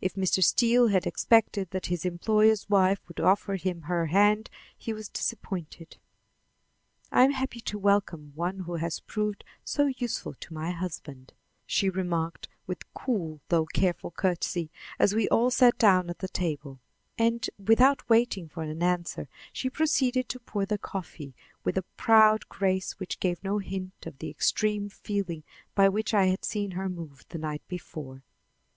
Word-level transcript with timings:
If 0.00 0.14
Mr. 0.14 0.42
Steele 0.42 0.88
had 0.88 1.06
expected 1.06 1.70
that 1.70 1.86
his 1.86 2.04
employer's 2.04 2.68
wife 2.68 2.98
would 3.06 3.20
offer 3.20 3.54
him 3.54 3.82
her 3.82 4.06
hand, 4.06 4.50
he 4.76 4.92
was 4.92 5.08
disappointed. 5.08 5.98
"I 7.12 7.22
am 7.22 7.30
happy 7.30 7.60
to 7.60 7.78
welcome 7.78 8.32
one 8.34 8.58
who 8.66 8.74
has 8.74 8.98
proved 8.98 9.44
so 9.62 9.86
useful 9.86 10.34
to 10.34 10.52
my 10.52 10.72
husband," 10.72 11.32
she 11.64 11.88
remarked 11.88 12.48
with 12.66 12.92
cool 12.92 13.40
though 13.50 13.66
careful 13.66 14.10
courtesy 14.10 14.68
as 14.98 15.14
we 15.14 15.28
all 15.28 15.48
sat 15.48 15.78
down 15.78 16.10
at 16.10 16.18
the 16.18 16.26
table; 16.26 16.80
and, 17.16 17.48
without 17.56 18.08
waiting 18.08 18.48
for 18.48 18.64
an 18.64 18.82
answer, 18.82 19.28
she 19.52 19.70
proceeded 19.70 20.28
to 20.30 20.40
pour 20.40 20.66
the 20.66 20.76
coffee 20.76 21.36
with 21.62 21.78
a 21.78 21.82
proud 21.96 22.48
grace 22.48 22.98
which 22.98 23.20
gave 23.20 23.44
no 23.44 23.58
hint 23.58 23.92
of 24.06 24.18
the 24.18 24.28
extreme 24.28 24.88
feeling 24.88 25.44
by 25.76 25.88
which 25.88 26.12
I 26.14 26.24
had 26.26 26.44
seen 26.44 26.72
her 26.72 26.88
moved 26.88 27.28
the 27.28 27.38
night 27.38 27.62
before. 27.68 28.24